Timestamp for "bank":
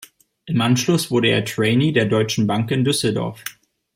2.47-2.71